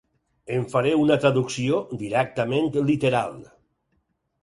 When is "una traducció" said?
1.01-1.83